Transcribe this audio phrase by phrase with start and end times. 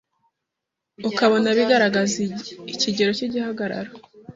[1.09, 2.15] ukabona bigaragaza
[2.73, 3.91] ikigero cy’igihagararo